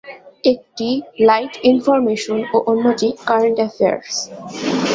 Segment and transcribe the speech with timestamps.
[0.43, 0.89] একটি
[1.27, 4.13] light information ও অন্যটি কারেন্ট অ্যাফেয়ার্স।